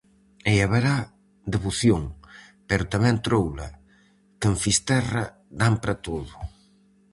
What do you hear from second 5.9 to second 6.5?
todo.